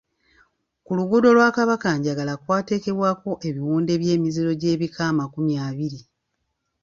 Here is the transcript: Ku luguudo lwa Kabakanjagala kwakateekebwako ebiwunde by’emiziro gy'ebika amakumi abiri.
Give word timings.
Ku 0.85 0.91
luguudo 0.97 1.27
lwa 1.35 1.49
Kabakanjagala 1.55 2.33
kwakateekebwako 2.43 3.31
ebiwunde 3.47 3.93
by’emiziro 4.01 4.51
gy'ebika 4.61 5.01
amakumi 5.11 5.53
abiri. 5.67 5.99